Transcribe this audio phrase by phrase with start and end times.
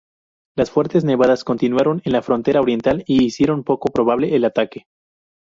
[0.57, 4.87] Las fuertes nevadas continuaron en la frontera oriental y hicieron poco probable el ataque.